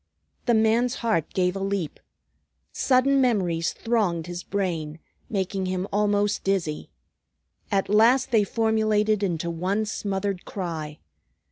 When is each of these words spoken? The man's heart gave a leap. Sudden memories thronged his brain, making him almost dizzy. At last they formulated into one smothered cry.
The 0.47 0.55
man's 0.55 0.95
heart 1.05 1.31
gave 1.31 1.55
a 1.55 1.59
leap. 1.59 1.99
Sudden 2.71 3.21
memories 3.21 3.71
thronged 3.71 4.25
his 4.25 4.41
brain, 4.41 4.97
making 5.29 5.67
him 5.67 5.87
almost 5.93 6.43
dizzy. 6.43 6.89
At 7.71 7.87
last 7.87 8.31
they 8.31 8.43
formulated 8.43 9.21
into 9.21 9.51
one 9.51 9.85
smothered 9.85 10.43
cry. 10.43 10.97